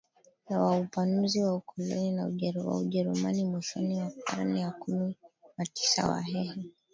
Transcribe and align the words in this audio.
wa 0.49 0.77
upanuzi 0.79 1.43
wa 1.43 1.55
ukoloni 1.55 2.19
wa 2.65 2.77
Ujerumani 2.77 3.45
mwishoni 3.45 3.95
mwa 3.95 4.11
karne 4.27 4.59
ya 4.59 4.71
kumi 4.71 5.15
na 5.57 5.65
tisaWahehe 5.65 6.69